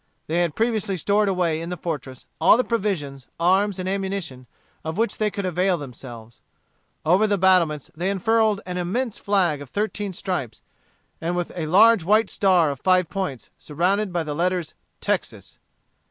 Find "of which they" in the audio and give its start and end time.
4.83-5.29